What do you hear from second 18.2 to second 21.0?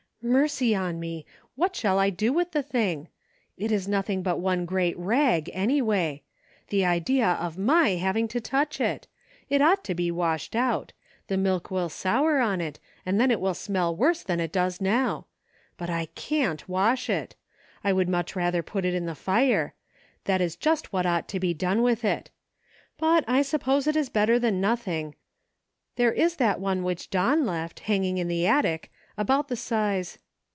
rather put it in the fire; that is just